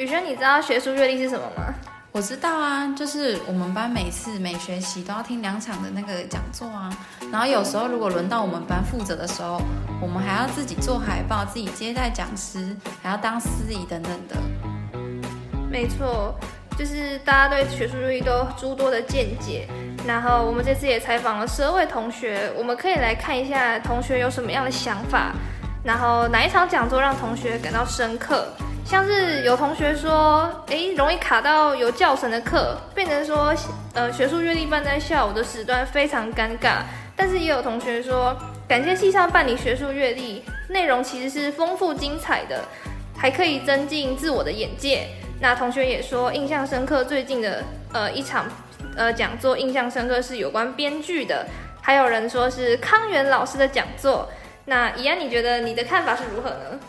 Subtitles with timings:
[0.00, 1.74] 宇轩，你知道学术阅历是什么吗？
[2.10, 6.90] 我知道啊，就是我们班每次每学期都要听两场的那个讲座啊。
[7.30, 9.60] 然后有时候如果轮到我们班负责的时候，
[10.00, 14.36] 我们还要自己做海报，自己接待讲师，还要当司仪等等的。
[15.70, 16.34] 没错，
[16.78, 19.68] 就是大家对学术阅历都有诸多的见解。
[20.06, 25.32] 然后我们这次也采访了十二位同学，我们可以来看一下同学有什么样的想法，
[25.84, 28.48] 然后哪一场讲座让同学感到深刻。
[28.84, 33.54] 像是有同学说，诶，容易卡到有教程的课，变成说，
[33.94, 36.78] 呃，学术阅历办在下午的时段非常尴尬。
[37.14, 42.64] 但是也有同学说，感谢系上办理学术阅历，内容其实是丰富精彩的，
[43.16, 45.06] 还可以增进自我的眼界。
[45.40, 47.62] 那同学也说，印象深刻最近的
[47.92, 48.46] 呃一场
[48.96, 51.46] 呃讲座，印象深刻是有关编剧的。
[51.80, 54.28] 还有人说是康源老师的讲座。
[54.64, 56.80] 那怡安，你觉得你的看法是如何呢？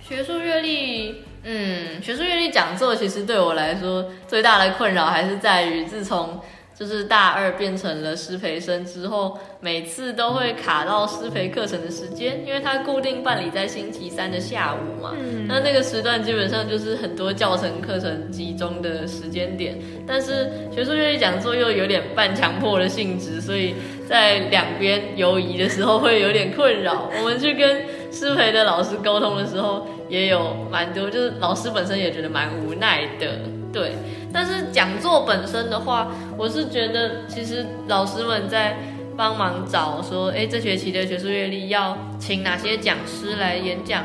[0.00, 1.24] 学术阅历。
[1.48, 6.40] 嗯，学术阅历讲座其实对我来说最大的困扰还是在于，自从
[6.76, 15.14] 就是大二变成了师培生之后，每次都会卡到师培课程的时间，因为它固定办理在星期三的下午嘛。
[15.46, 23.74] 那那个时段基本上就是很多教程课程集中的时间点，但是学术阅历讲座又有点半强迫的性质，所以
[24.06, 27.08] 在两边游移的时候会有点困扰。
[27.18, 27.84] 我们去跟
[28.16, 29.86] 师培的老师沟通的时候。
[30.08, 33.40] 也有蛮多，就是老师本身也觉得蛮无奈的，
[33.72, 33.90] 对。
[34.32, 38.76] 但是讲座本身的话，我是觉得其实老师们在
[39.16, 44.04] 帮忙找说，哎，这学期的学术阅历要请哪些讲师来演讲，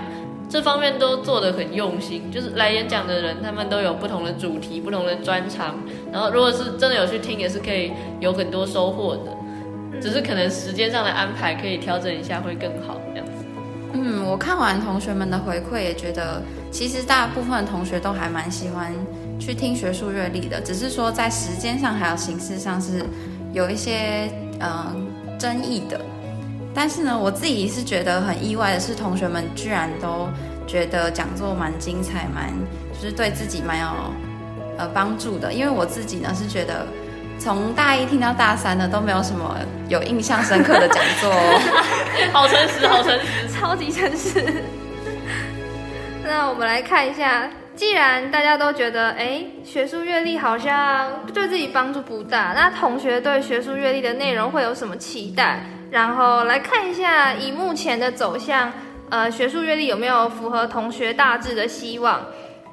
[0.50, 2.32] 这方面都做得很用心。
[2.32, 5.76] 就是来演讲的人，他们都有不同的主题、不同的专长，
[6.12, 9.38] 然后如果是真的有去听，也是可以有很多收获的。
[10.02, 13.41] 只是可能时间上的安排可以调整一下，会更好这样子。
[13.94, 18.94] 嗯，我看完同学们的回馈，也觉得其实大部分同学都还蛮喜欢
[19.40, 23.06] 去听学术阅历的，只是说在时间上还有形式上是
[23.54, 26.00] 有一些嗯争议的。
[26.74, 30.30] 但是呢，我自己是觉得很意外的是，同学们居然都
[30.66, 32.50] 觉得讲座蛮精彩，蛮
[32.94, 33.88] 就是对自己蛮有
[34.78, 35.54] 呃帮助的。
[35.54, 36.88] 因为我自己呢是觉得。
[37.44, 39.58] 从大一听到大三的都没有什么
[39.90, 41.34] 有印象深刻的讲座，
[42.32, 44.46] 好诚实， 好诚实，超级诚实。
[46.24, 55.66] 那我们来看一下，既然大家都觉得，哎，学术阅历好像对自己帮助不大，那同学对学术阅历的内容会有什么期待？
[55.90, 58.72] 然后来看一下，以目前的走向，
[59.10, 62.22] 呃，学术阅历有没有符合同学大致的希望？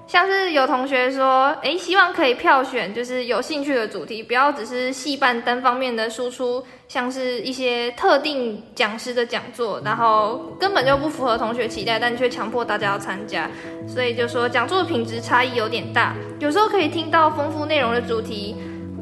[0.08, 13.50] 像是有同学说，哎，希望可以票选，就是有兴趣的主题，不要只是戏办单方面的输出，像是一些特定讲师的讲座，然后根本就不符合同学期待，但却强迫大家要参加，
[13.86, 16.16] 所以就说讲座品质差异有点大。
[16.38, 18.56] 有时候可以听到丰富内容的主题，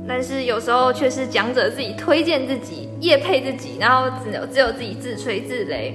[0.09, 5.93] 但是有时候却是讲者自己推荐自己、夜配自己，然后只有只有自己自吹自擂，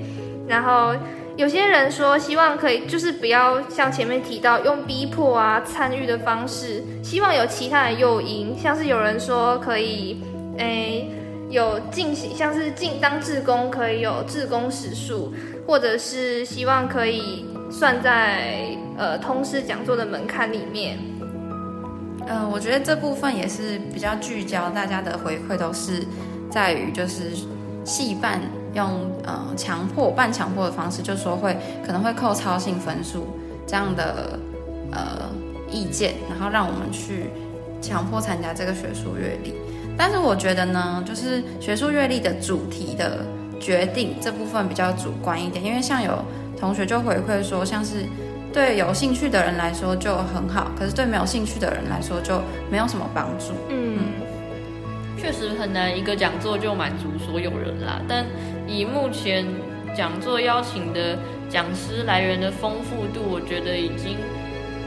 [0.47, 0.95] 然后。
[1.37, 10.21] 有些人说希望可以，就是不要像前面提到用逼迫啊参与的方式，希望有其他的诱因，像是有人说可以，
[10.57, 11.09] 诶，
[11.49, 15.33] 有进行像是进当志工可以有志工时数，
[15.65, 20.99] 或者是希望可以算在呃通识讲座的门槛里面。
[22.27, 26.05] 嗯，我觉得这部分也是比较聚焦，大家的回馈都是
[26.51, 27.31] 在于就是
[27.85, 28.39] 戏办。
[28.73, 33.27] 用呃强迫半强迫的方式，就说会可能会扣超性分数
[33.67, 34.39] 这样的
[34.91, 35.29] 呃
[35.69, 37.29] 意见，然后让我们去
[37.81, 39.53] 强迫参加这个学术阅历。
[39.97, 43.25] 但是我觉得呢，就是学术阅历的主题的
[43.59, 46.23] 决定这部分比较主观一点，因为像有
[46.59, 48.05] 同学就回馈说，像是
[48.53, 53.53] 对有兴趣的人来说就很好，可是对没有兴趣的人来说就没有什么帮助。
[53.69, 53.99] 嗯。
[55.17, 58.25] 确实很难一个讲座就满足所有人啦，但
[58.71, 59.45] 以目前
[59.93, 64.15] 讲座邀请的讲师来源的丰富度，我觉得已经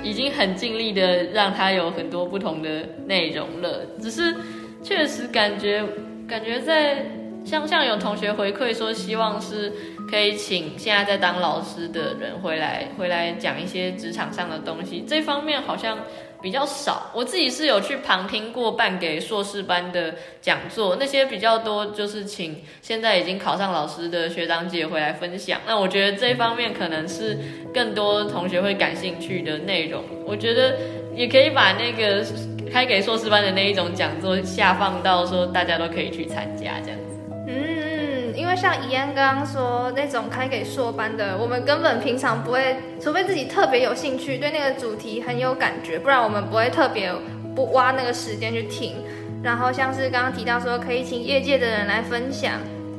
[0.02, 3.84] 已经很尽力的让他有很多不同的内容了。
[4.00, 4.34] 只是
[4.82, 5.84] 确实感觉
[6.26, 7.04] 感觉在
[7.44, 9.72] 像像有同学回馈说，希望是
[10.10, 15.98] 可以请现在在当老师的人回来回来讲一些职场上的东西，这方面好像。
[16.42, 25.58] 比较少，我自己是有去旁听过办给硕士班的讲座，那些比较多就是请现在已经考上老师的学长姐回来分享。
[25.66, 27.38] 那我觉得这方面可能是
[27.72, 30.04] 更多同学会感兴趣的内容。
[30.26, 30.76] 我觉得
[31.16, 32.22] 也可以把那个
[32.70, 37.13] 开给硕士班的那一种讲座下放到说大家都可以去参加这样子。
[37.46, 47.12] 嗯，因为像怡安刚刚说那种开给硕班的，我们根本平常不会，除非自己特别有兴趣，对那个主题很有感觉，不然我们不会特别
[47.54, 48.96] 不挖那个时间去听。
[49.42, 52.52] 然后像是刚刚提到说可以请业界的人来分享，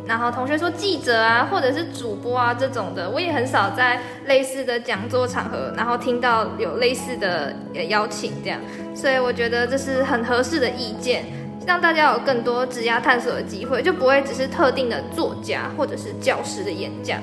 [0.05, 7.51] 然后同学说记者啊或者是主播啊这种的，我也很少在类似的讲座场合，然后听到有类似的
[7.89, 8.59] 邀请这样，
[8.93, 11.25] 所以我觉得这是很合适的意见。
[11.67, 17.19] 让大家有更多职涯探索的机会，就不会只是特定的作家或者是教师的演讲，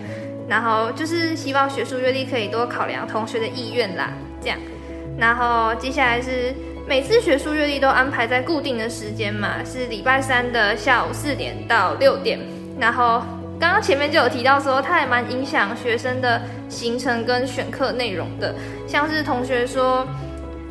[0.48, 4.58] 然后就是希望学术阅历可以多考量同学的意愿啦，这样。
[5.16, 6.52] 然后接下来是
[6.88, 12.40] 每次学术阅历都安排在固定的时间嘛，是礼拜三的下午四点到六点。
[12.80, 13.22] 然后
[13.60, 18.54] 刚刚前面就有提到说，它还蛮影响学生的行程跟选课内容的，
[18.88, 20.04] 像是同学说。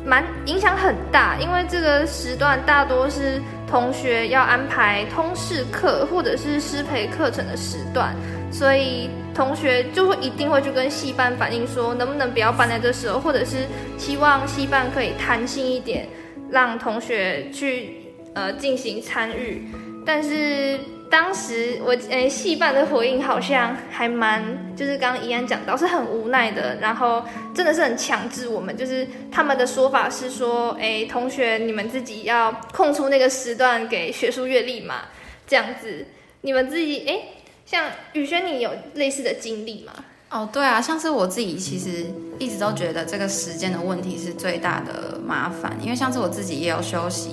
[0.04, 3.40] 蛮影响很大，因为这个时段大多是
[3.72, 8.14] 同学要安排通识课或者是师培课程的时段，
[8.50, 13.66] 所以同学就会一定会去跟系办反映说，能不能不要搬在这时候，或者是
[13.96, 16.06] 希望系办可以弹性一点，
[16.50, 19.66] 让同学去呃进行参与，
[20.04, 20.78] 但是。
[21.12, 24.42] 当时我诶戏办的回应好像还蛮，
[24.74, 27.22] 就是刚刚怡安讲到是很无奈的，然后
[27.54, 35.02] 真的是很强制我们，就是他们的说法是说，诶同学你们自己要空出那个时段给学术阅历嘛，
[35.46, 36.06] 这样子，
[36.40, 37.24] 你们自己诶，
[37.66, 39.92] 像宇轩你有类似的经历吗？
[40.30, 42.06] 哦，对啊，像是我自己其实
[42.38, 47.32] 一直都觉得这个时间的问题是最大的麻烦，因为像是我自己也有休息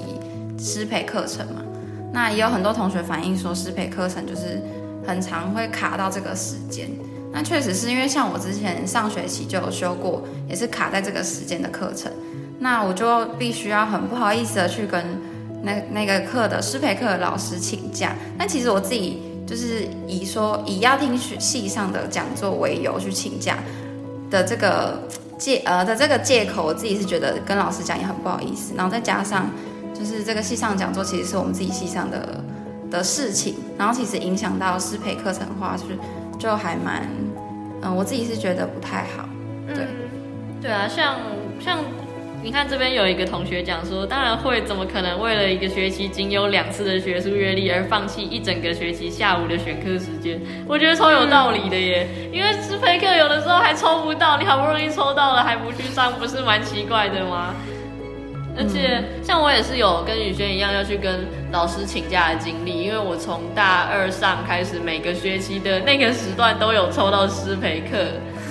[0.60, 1.64] 师培课程嘛。
[2.12, 4.62] 那也有很多同学反映说，师培课程就是
[5.06, 6.90] 很常会卡到这个时间。
[7.32, 12.12] 那确实是因为像我之前上学期就有修过，也是卡在这个时间的课程。
[12.58, 15.06] 那我就必须要很不好意思的去跟
[15.62, 18.16] 那那个课的师培课的老师请假。
[18.38, 23.60] 但其实我自己就是以说以要听学系上的讲座为由去请假
[24.32, 25.00] 的这个
[25.38, 28.74] 借呃的这个借口，我自己是觉得跟老师讲也很不好意思。
[28.76, 29.48] 然后再加上。
[30.00, 32.42] 就是这个系上讲座，其实是我们自己系上的
[32.90, 35.98] 的事情，然后其实影响到师培课程的话，就是
[36.40, 37.06] 就还蛮，
[37.84, 39.28] 嗯，我自己是觉得不太好。
[39.68, 39.86] 对，
[40.62, 41.18] 对啊，像
[41.60, 41.80] 像
[42.42, 50.40] 你看这边有一个同学讲说，当然会，怎么可能为了一个学期仅有两次的学术阅历而放弃一整个学期下午的选课时间？
[50.66, 57.54] 我觉得超有道理的耶，因为师培课有的时候还抽不到，你好不容易抽到了还不去上，不是蛮奇怪的吗？
[58.60, 67.98] 而且像我也是有跟宇轩一样要去跟老师请假的经历，因为我从大二上开始，每个学期的那个时段都有抽到师培课，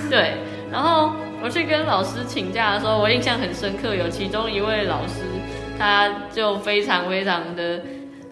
[0.09, 0.33] 对。
[0.71, 1.11] 然后
[1.43, 5.21] 我去跟老师请假的时候，我印象很深刻，有其中一位老师，
[5.77, 7.79] 他就非常非常的。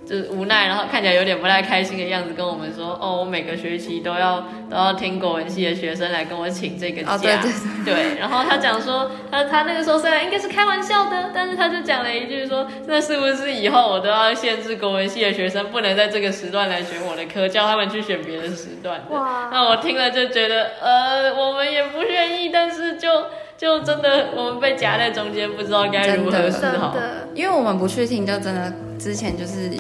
[0.08, 4.40] 就是无奈，然后看起来有点不太开心的样子，跟我们说：“哦，我每个学期都要
[4.70, 7.36] 都要听国文系的学生来跟我请这个假。”对
[7.84, 8.20] 对对。
[8.20, 19.50] 然后他讲说，他他那个时候虽然应该是开玩笑的，但是他就讲了一句说：“那是不是以后我都要限制国文系的学生不能在这个时段来选我的课，叫他们去选别的时段？”哇！
[19.52, 23.10] 那我听了就觉得，呃，我们也不愿意，但是就
[23.58, 26.96] 就真的我们被夹在中间，不知道该如何是好。
[27.34, 29.72] 因为我们不去听，就真的之前就是。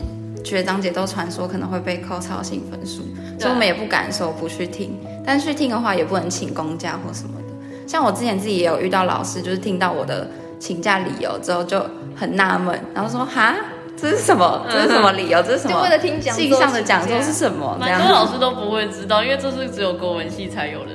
[0.45, 3.01] 学长姐都传说可能会被扣超性分数，
[3.37, 4.97] 所以我们也不敢说不去听。
[5.25, 7.85] 但去听的话，也不能请公假或什么的。
[7.85, 10.25] 像我之前自己也有遇到老师，就是听到我的
[10.57, 11.85] 请假理由之后就
[12.15, 13.55] 很纳闷，然后说：“哈，
[13.97, 14.65] 这是什么？
[14.71, 15.43] 这是什么理由？
[15.43, 17.75] 这是什么？”就为了听讲系上的讲座是什么？
[17.77, 20.91] 蛮多老师都不会知道，因为这是只有国文系才有的。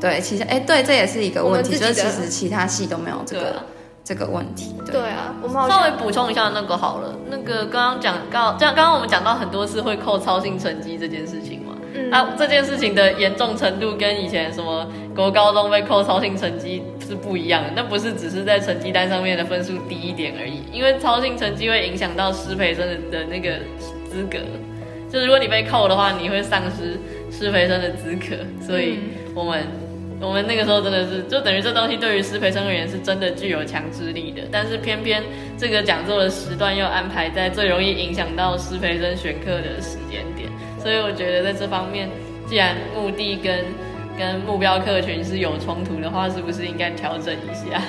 [0.00, 3.62] 对，其实哎，对，这也是一个问题，就是其实其他系都没有这个。
[4.02, 7.14] 这个问题，对啊，我们稍微补充一下那个好了。
[7.28, 17.70] 那个刚刚讲到，这样刚刚我们讲到很多次会扣操性成绩这件事情嘛，嗯啊，这件事情的严重程度跟以前什么国高中被扣操性成绩是不一样的。
[17.76, 23.58] 那不是只是在成绩单上面的分数低一点而已，因为操性成绩会影响到师培生的的那个
[24.10, 24.38] 资格。
[25.12, 26.98] 就如果你被扣的话，你会丧失
[27.30, 28.36] 师培生的资格。
[28.66, 28.98] 所以
[29.36, 29.62] 我们。
[30.20, 35.22] 我们那个时候真的是，就等于这东西对于师培生而言是真的具有强制力的，但是偏偏
[35.56, 40.48] 这个讲座的时段又安排在最容易影响到师培生选课的时间点，
[40.78, 42.08] 所以我觉得在这方面，
[42.46, 43.64] 既然目的跟
[44.18, 47.82] 跟目标客群是有冲突的话，是不是应该调整一下？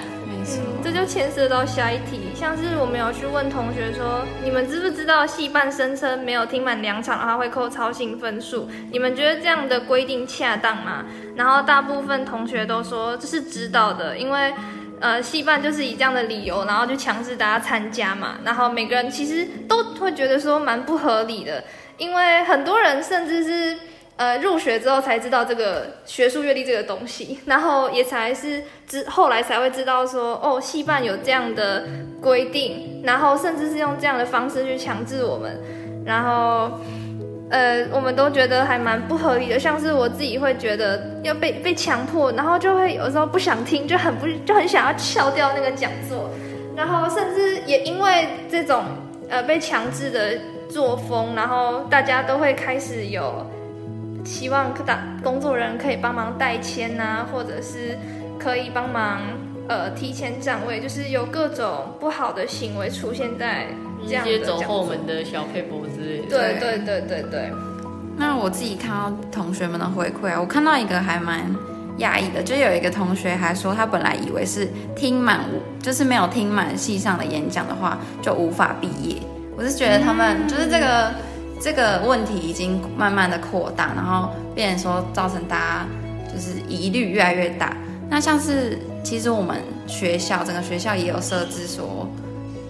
[0.84, 8.68] 这就牵涉到下一题，像是我们有去问同学说，你们知不知道戏班声称没有听满两场的话会扣超性分数？
[8.92, 11.06] 你们觉得这样的规定恰当吗？
[11.36, 14.54] 然后大部分同学都说这是知道的，因为
[15.00, 18.38] 呃戏班就是以这样的理由，然后就强制大家参加嘛。
[18.44, 21.64] 然后每个人其实都会觉得说蛮不合理的，
[21.98, 23.78] 因为很多人甚至是。
[24.22, 31.84] 呃入学之后才知道这个学术阅历这个东西，然后也才是知后来才会知道说哦，戏办有这样的
[32.22, 35.60] 规定，然后甚至是用这样的方式去强制我们，
[36.06, 36.80] 然后。
[37.54, 46.30] 呃，我们都觉得还蛮不合理的，像是我自己会觉得要被被强迫，然后就会有时候不想听，就很不就很想要翘掉那个讲座，
[46.78, 48.86] 然后甚至也因为这种
[49.28, 53.46] 呃被强制的作风，然后大家都会开始有
[54.24, 57.98] 希望打工作人员可以帮忙代签啊，或者是
[58.40, 59.20] 可以帮忙
[59.68, 63.68] 呃提前占位，就是有各种不好的行为出现在。
[64.04, 66.28] 直接走后门的小配博之类的。
[66.28, 67.52] 对对对对对。
[68.18, 71.42] 那我自己看到同学们的回馈啊，我看到一个还蛮
[72.00, 75.42] 讶异的，就有一个同学还说，他本来以为是听满，
[75.84, 79.18] 就是没有听满系上的演讲的话，就无法毕业。
[79.56, 81.12] 我是觉得他们就是这个
[81.62, 85.88] 这个问题已经慢慢的扩大，然后变成说造成大家
[86.34, 87.78] 就是疑虑越来越大。
[88.10, 92.10] 那像是其实我们学校整个学校也有设置说。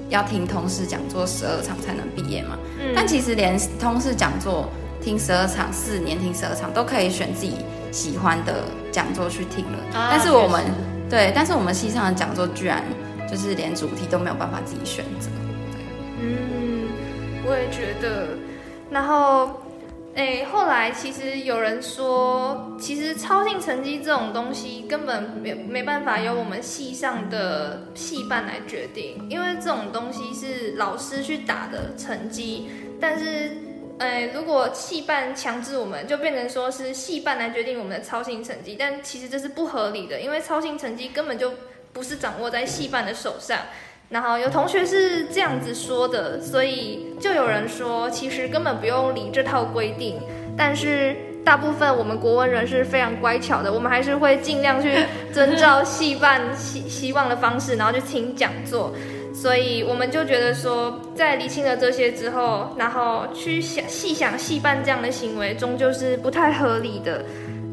[0.10, 2.60] 要听通识讲座十二场才能毕业嘛？
[2.82, 4.68] 嗯，但其实连通识讲座
[5.02, 7.56] 听十二场，四年听十二场都可以选自己
[7.94, 9.80] 喜欢的讲座去听了。
[9.94, 10.66] 但是我们
[11.10, 12.84] 对，但是我们系上的讲座居然
[13.26, 15.30] 就是连主题都没有办法自己选择。
[16.20, 16.90] 嗯，
[17.46, 18.36] 我也觉得，
[18.92, 19.50] 然后。
[20.14, 32.70] 哎，后来其实有人说，其实超性成绩这种东西根本没没办法由我们系上的系办来决定，因为这种东西是老师去打的成绩。
[33.00, 33.56] 但是，
[34.00, 41.54] 哎，如果系办强制我们，就变成说是系办来决定我们的超性成绩，但其实这是不合理的，因为超性成绩根本就
[41.94, 43.58] 不是掌握在系办的手上。
[44.12, 50.20] 然后有同学是这样子说的，所以就有人说，其实根本不用理这套规定。
[50.58, 51.16] 但是
[51.46, 58.94] 大部分我们国文人是非常乖巧的，我们还是会尽量去遵照戏办希希望的方式，然后去听讲座。
[59.34, 67.24] 所以我们就觉得说，在理清了这些之后，然后去想细想戏办这样的行为，终究是不太合理的。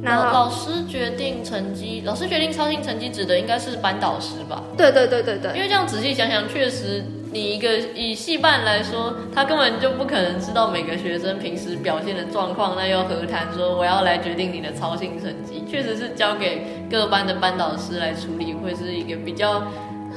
[0.04, 4.62] 老老师决定成绩，老师决定超新成绩指的应该是班导师吧？
[4.76, 5.52] 对对对对对。
[5.54, 15.64] 因为这样仔细想想，确实你一个以系办来说，他根本就不可能知道每个学生平时表现的状况，那又何谈说我要来决定你的超新成绩？
[15.68, 19.64] 确实是交给各班的班导师来处理，会是一个比较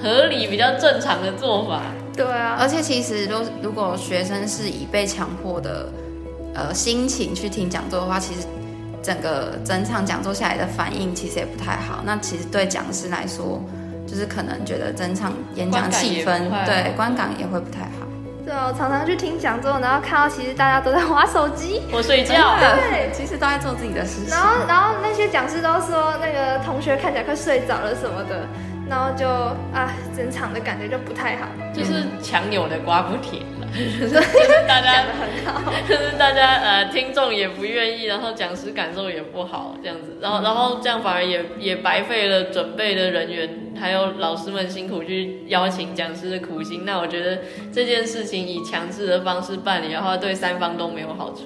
[0.01, 1.81] 合理、比较正常的做法。
[2.15, 5.89] 对啊，而且其实如如果学生是以被强迫的
[6.53, 8.41] 呃心情去听讲座的话，其实。
[9.01, 13.61] 整个整场讲座下来的反应其实也不太好，那其实对讲师来说，
[14.07, 18.07] 就是可能觉得整场演讲气氛对观感也会不太好。
[18.45, 24.29] 对我，常常去听讲座，然后看到其实大家都在划手机，我睡觉，对，其实都在做自己的事情。
[24.29, 28.45] 然后，然后那些讲师都说那个同学看起来快睡着了什么的。
[28.89, 29.25] 然后就
[29.71, 33.60] 啊，整场的感觉就不太好，就是强扭的瓜不甜了，
[33.99, 46.83] 就是大家很好，就是大家呃听众也不愿意，然后讲师感受也不好，这样子，然后然后这样反而也也白费了准备的人员，还有老师们辛苦去邀请讲师的苦心。
[46.85, 47.39] 那我觉得
[47.71, 51.43] 这件事情以强制的方式办理的话，对三方都没有好处。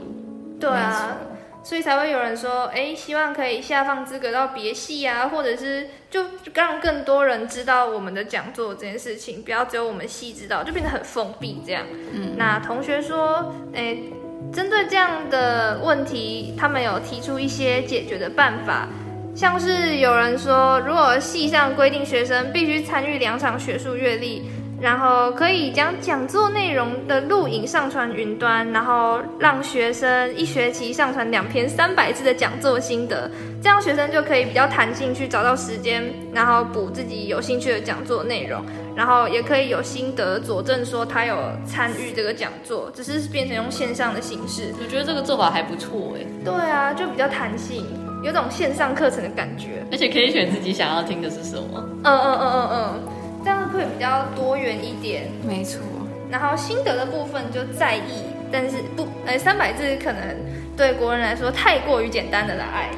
[0.60, 1.18] 对啊。
[1.66, 11.84] 所以才会有人说，哎，希望可以下放资格到别系啊，或者是就让更多人知道我们的讲座这件事情，不要只有我们系知道，就变得很封闭这样。
[12.14, 13.98] 嗯，那同学说，哎，
[14.54, 18.88] 针对这样的问题，他们有提出一些解决的办法，
[19.36, 24.52] 像是有人说，如果系上规定学生必须参与两场学术阅历。
[24.82, 33.30] 然后可以将讲座内容的录影上传云端，然后让学生一学期上传两篇三百字的讲座心得，
[33.64, 36.04] 这样学生就可以比较弹性去找到时间，
[36.34, 38.64] 然后补自己有兴趣的讲座内容，
[38.96, 44.74] 然后也可以有心得佐证说他有参与这个讲座，只是变成用线上的形式。
[44.80, 46.26] 我觉得这个做法还不错哎。
[46.44, 47.86] 对啊，就比较弹性，
[48.24, 51.90] 有种线上课程的感觉，而且可以选自己想要听的是什么。
[52.04, 53.15] 嗯嗯嗯嗯嗯。
[53.76, 55.80] 会比较多元一点，没错。
[56.30, 60.22] 然后心得的部分就在意，但是不，呃，三百字可能
[60.76, 62.90] 对国人来说太过于简单的了，爱。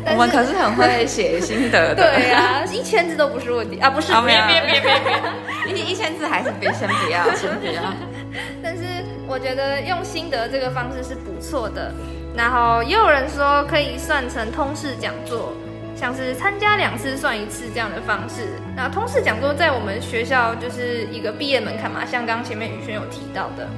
[0.12, 1.96] 我们可是很会写心得的。
[1.96, 4.12] 对啊，一千字都不是问题啊，不是。
[4.12, 5.00] 别别别别
[5.64, 7.82] 别，一一千字还是别先不要， 先不要。
[8.62, 8.82] 但是
[9.26, 11.92] 我觉得用心得这个方式是不错的。
[12.34, 15.52] 然后也有人说可以算成通识讲座。
[16.00, 23.68] 像是参加两次算一次这样的方式，那通识讲座在我们学校就是一个毕业门槛嘛，像刚刚前面宇轩有提到的。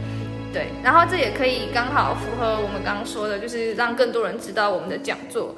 [0.53, 5.57] 对，然后这也可以刚好符合我们刚刚说的，就是让更多人知道我们的讲座，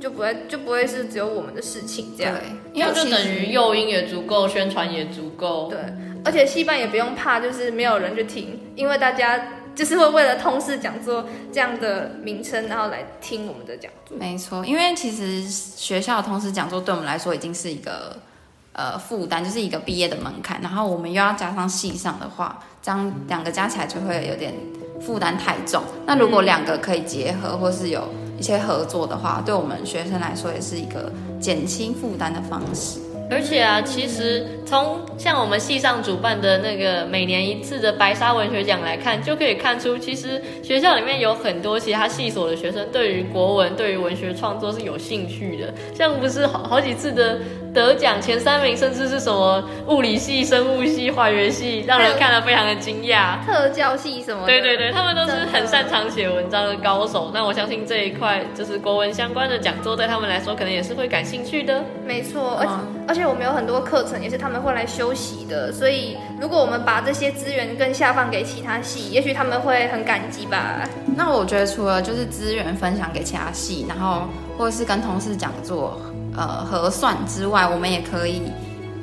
[0.00, 2.34] 就不会就不会是只有我们的事情这样。
[2.34, 5.68] 对，因为其因为就等于诱因也足够，宣传也足够。
[5.68, 5.78] 对，
[6.24, 9.38] 而且戏班也不用怕，就是没有人去听，因为大家
[9.76, 14.16] 就是会为了通识讲座这样的名称，然后来听我们的讲座。
[14.16, 18.16] 没错，因为其实学校的通识讲座对我们来说已经是一个
[18.72, 24.54] 呃负担，就是一个毕业的门槛，然后我们又要加上系上的话，这样两个加起来就会有点
[25.00, 25.82] 负担太重。
[26.06, 32.98] 那如果两个可以结合，或是有一些合作的话，对我们学生来说也是一个减轻负担的方式。
[33.28, 45.74] 而且啊，其实从像我们系上主办的那个每年一次的白沙文学奖来看，就可以看出，其实学校里面有很多其他系所的学生对于国文、对于文学创作是有兴趣的。
[45.94, 47.38] 像不是好好几次的
[47.76, 53.44] 得奖前三名，甚至是什么物理系、生物系、化学系，让人看了非常的惊讶。
[53.44, 57.30] 特教系什么的，对对对，他们都是很擅长写文章的高手。
[57.34, 61.84] 那我相信这一块就是国文相关的讲座，对他们来说可能也是会感兴趣的。
[62.06, 62.66] 没错，而
[63.08, 70.88] 而且我们有很多课程也是他们会来修习的，所以如果我们把这些资源更下放给其他系，也许他们会很感激吧。
[71.14, 74.22] 那我觉得除了就是资源分享给其他系，然后
[74.56, 76.00] 或者是跟同事讲座
[76.36, 78.42] 呃核算之外，我们也可以，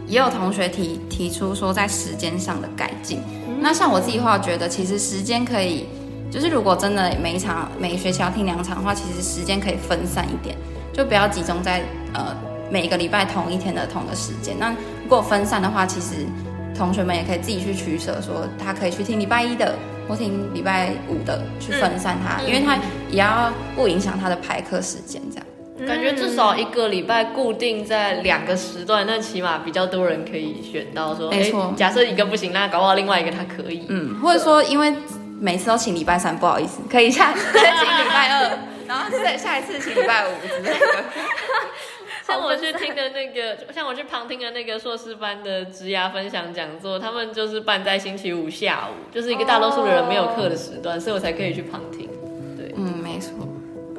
[0.07, 3.19] 也有同学提提出说在时间上的改进。
[3.59, 5.85] 那像我自己的话，觉得其实时间可以，
[6.29, 10.55] 就是如果真的每一场每一学期要听两场的话，其实时间可以分散一点，
[10.91, 11.81] 就不要集中在
[12.13, 12.35] 呃
[12.69, 14.55] 每个礼拜同一天的同个时间。
[14.59, 14.69] 那
[15.03, 16.25] 如果分散的话，其实
[16.75, 19.75] 同学们也可以自己去取舍，说他可以去听礼拜一的，
[20.09, 22.75] 或听礼拜五的，去分散他，嗯因为他
[23.09, 25.45] 也要不影响他的排课时间，这样。
[25.87, 33.85] 感觉至少一个礼拜固定在两个时段，那起码比较多人可以选到说，没错诶假设一个不行，那搞不好另外一个他可以。
[33.89, 34.93] 嗯，或者说因为
[35.39, 40.85] 每次都请礼拜三，不好意思，可以下先 请礼拜二，然后再下一次请礼拜五之类的。
[42.25, 52.09] 像我去听的那个，像我去旁听的那个硕士班的职涯分享讲座，他们就是办在星期五下午，就是一个大多数的人没有课的时段，所以我才可以去旁听。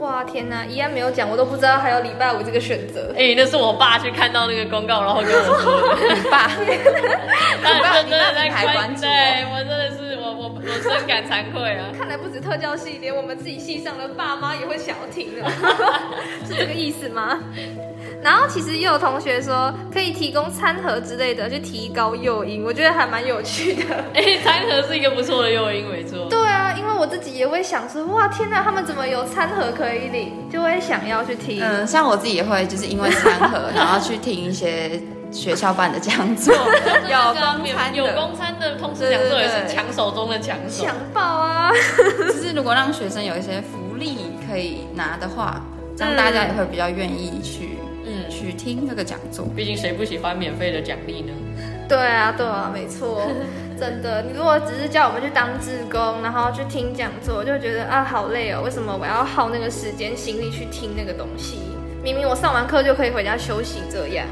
[0.04, 3.10] 哇天哪，依然没有讲，我都不知道还有礼拜五这个选择。
[3.16, 5.96] 哎、那是我爸去看到那个公告，然后跟我说的。
[6.14, 6.46] 你爸，
[8.04, 9.08] 真的在你爸在关注对
[9.50, 10.03] 我真的是
[10.44, 11.86] 我我我深感惭愧啊。
[11.98, 15.50] 看来不止特教系，连我们自己系上的爸妈也会想要听了，
[16.46, 17.38] 是这个意思吗？
[18.22, 23.82] 然后其实也有同学说可以提供餐盒之类的去提高诱因，我觉得还蛮有趣的。
[24.14, 26.26] 哎、餐盒是一个不错的诱因，没错。
[26.30, 31.62] 对啊，因为我自己也会想说，哇天哪，他们怎么有餐盒可以领，就会想要去听。
[31.62, 35.00] 嗯，像我自己也会，就是因为餐盒，然后去听一些
[35.34, 36.54] 学校办的讲座，
[37.10, 40.84] 有公餐，有公餐的通识讲座也是抢手中的抢手。
[40.84, 41.72] 抢爆啊！
[42.28, 44.16] 就是如果让学生有一些福利
[44.48, 45.60] 可以拿的话，
[45.96, 49.44] 这样大家也会比较愿意去嗯，去听这个讲座。
[49.56, 51.32] 毕竟谁不喜欢免费的奖励呢？
[51.88, 53.26] 对啊，对啊，没错，
[53.78, 54.22] 真的。
[54.22, 61.58] 你如果只是叫我们去当志工，然后去听讲座，就觉得啊好累哦，为什么我要耗那个时间心力去听那个东西？
[62.02, 64.26] 明明我上完课就可以回家休息，这样。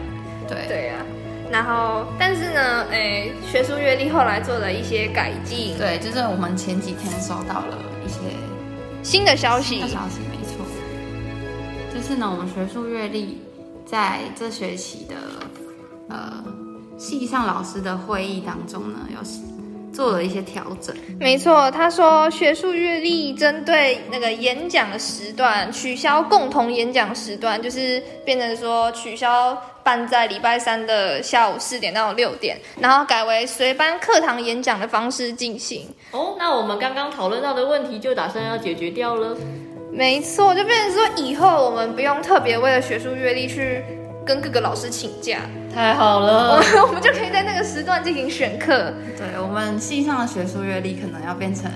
[0.48, 1.04] 对，对啊，
[1.50, 8.18] 然后但是呢，诶，学术阅历后来做了一些改进，对，就是我们前几天收到了一些
[9.02, 9.76] 新的消息。
[9.76, 10.64] 新的，消息，没错。
[11.94, 13.40] 就是呢，我们学术阅历
[13.84, 15.14] 在这学期的
[16.08, 16.42] 呃
[16.96, 19.22] 系上老师的会议当中呢，有
[19.92, 20.94] 做了一些调整。
[21.20, 35.86] 没错，他说学术阅历针对那个演讲的时段取消共同演讲时段，就是变成说取消办在礼拜三的下午四点到六点，然后改为随班课堂演讲的方式进行。
[36.12, 39.36] 哦，那我们刚刚讨论到的问题就打算要解决掉了。
[39.92, 43.84] 没错，就变成说以后我们不用特别为了学术阅历去
[44.24, 45.40] 跟各个老师请假，
[45.74, 48.92] 太好我了，们 我们就可以在那个时段进行选课。
[49.16, 51.70] 对我们系上的学术阅历可能要变成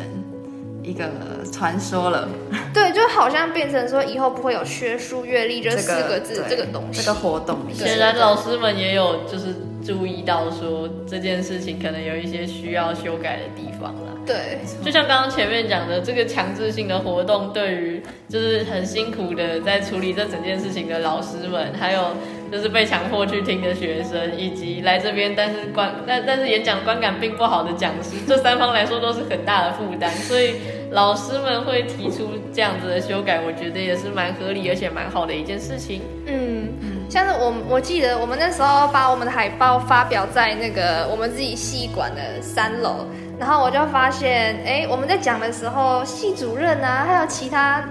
[0.83, 1.09] 一个
[1.51, 2.29] 传说了。
[2.75, 7.01] 对，就好像变成说以后不会有学术阅历这四个字对这个东西。
[7.01, 9.55] 这个活动显然老师们也有就是
[9.85, 14.13] 注意到说这件事情可能有一些需要修改的地方啦。
[14.27, 22.09] 对，就像刚刚前面讲的，这个强制性的活动对于就是很辛苦的在处理这整件事情的老师们，还有
[22.51, 30.55] 就是被强迫去听的学生，以及来这边但是观但但是演讲观感并不好的讲师，这三方来说都是很大的负担，所以
[30.91, 36.03] 老师们会提出这样子的修改，我觉得也是蛮合理而且蛮好的一件事情。
[36.27, 36.69] 嗯，
[37.09, 43.07] 像是我我记得我们那时候把我们的海报发表在那个我们自己系馆的三楼，
[43.39, 47.85] 然后我就发现，哎，我们在讲的时候，系主任啊，还有其他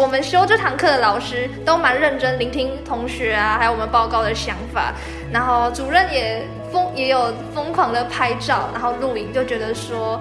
[0.00, 4.92] 我们修这堂课的老师都蛮认真聆听同学啊，还有我们报告的想法，
[5.32, 10.20] 然后主任也疯也有疯狂的拍照，然后录影，就觉得说。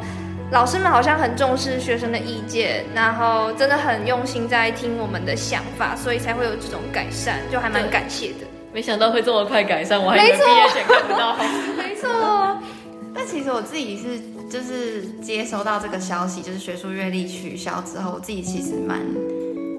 [0.51, 8.45] 老师们好像很重视学生的意见，然后真的很用心在听我们的想法，所以才会有这种改善，就还蛮感谢的。
[8.71, 11.35] 没想到会这么快改善，我还以为毕业前看不到。
[11.75, 12.61] 没错，
[13.11, 18.99] 但其实我自己是就是接收到这个消息，就是学术阅历取消之后，我自己其实蛮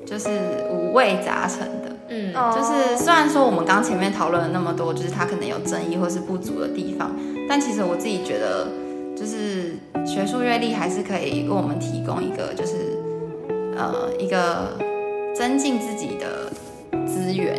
[0.07, 0.29] 就是
[0.71, 1.97] 五味杂陈的。
[2.09, 7.15] 嗯，就是虽然说我们刚前面讨论了那么多，就是它可能有争议或是不足的地方，
[7.49, 8.67] 但其实我自己觉得。
[9.19, 9.75] 就是
[10.07, 12.99] 学术阅历还是可以为我们提供一个，就是
[13.75, 14.77] 呃一个
[15.35, 16.53] 增进自己的
[17.07, 17.59] 资源。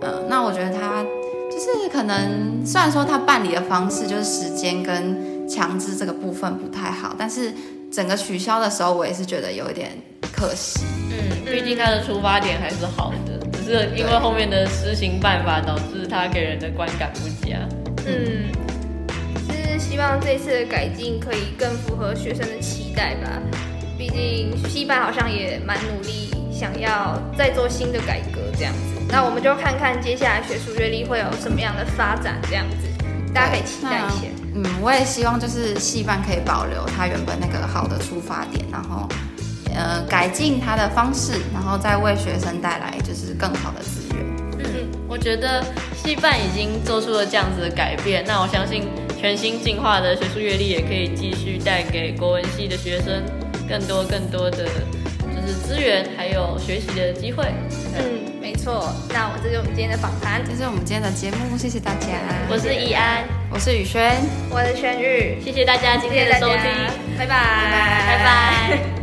[0.00, 1.04] 呃，那我觉得他
[1.50, 7.52] 就是可能虽然说他办理的方式就是时间跟强制这个部分不太好，但是
[7.92, 9.92] 整个取消的时候，我也是觉得有一点
[10.36, 10.84] 可惜。
[11.10, 17.56] 嗯，毕竟他的出发点还是好的，只是因为后面的施行办法导致他给人的观感不佳。
[18.06, 18.52] 嗯。
[19.48, 23.40] 是希望这次的改进可以更符合学生的期待吧。
[23.98, 28.78] 毕竟西班好像也蛮努力，想要再做新的改革这样子。
[29.08, 32.86] 那我们就看看接下来学术阅历会有什么样的发展这样子，
[33.32, 34.26] 大家可以期待一下。
[34.54, 39.08] 嗯，我也希望就是戏班可以保留它原本那个好的出发点，然后
[39.76, 44.24] 呃改进它的方式，然后再为学生带来就是更好的资源。
[44.58, 45.62] 嗯，我觉得
[45.94, 48.88] 戏办已经做出了这样子的改变，那我相信。
[49.18, 53.24] 全新进化的学术阅历也可以继续带给国文系的学生
[53.66, 57.46] 更多更多的就是资源，还有学习的机会。
[57.96, 58.04] 嗯，
[58.42, 58.92] 没错。
[59.08, 62.08] 那我这就是我们今天的访谈，这是我们今天的节目，谢谢大家。
[62.50, 64.14] 我是易安，我是宇轩，
[64.50, 66.60] 我是轩玉，谢谢大家今天的收听，
[67.18, 68.95] 拜拜，拜拜。